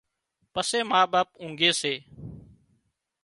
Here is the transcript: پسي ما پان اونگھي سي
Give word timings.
پسي 0.53 0.79
ما 0.89 1.01
پان 1.11 1.25
اونگھي 1.41 1.71
سي 1.79 1.93